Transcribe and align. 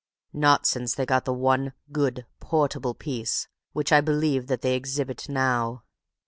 "Not 0.33 0.65
since 0.65 0.95
they 0.95 1.05
got 1.05 1.25
the 1.25 1.31
one 1.33 1.73
good, 1.91 2.25
portable 2.39 2.95
piece 2.95 3.47
which 3.73 3.91
I 3.91 4.01
believe 4.01 4.47
that 4.47 4.61
they 4.63 4.73
exhibit 4.75 5.29
now. 5.29 5.83